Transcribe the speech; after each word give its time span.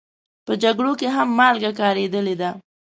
په 0.45 0.53
جګړو 0.63 0.91
کې 0.99 1.07
هم 1.15 1.27
مالګه 1.39 1.71
کارېدلې 1.79 2.35
ده. 2.41 2.49